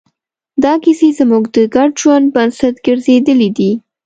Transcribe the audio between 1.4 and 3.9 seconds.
د ګډ ژوند بنسټ ګرځېدلې دي.